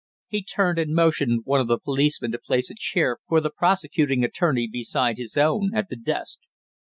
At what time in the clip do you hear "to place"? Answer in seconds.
2.31-2.71